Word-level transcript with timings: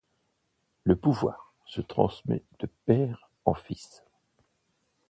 Le 0.83 0.95
pouvoir 0.95 1.53
se 1.67 1.79
transmet 1.79 2.41
de 2.59 2.65
père 2.87 3.29
en 3.45 3.53
fils. 3.53 4.03